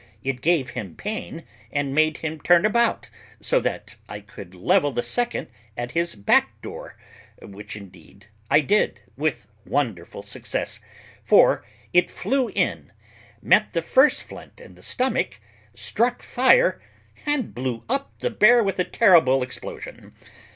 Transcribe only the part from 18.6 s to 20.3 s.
with a terrible explosion.